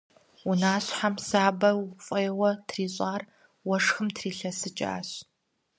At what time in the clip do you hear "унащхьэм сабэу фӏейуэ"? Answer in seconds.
0.49-2.51